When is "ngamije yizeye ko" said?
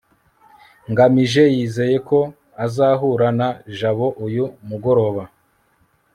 0.91-2.19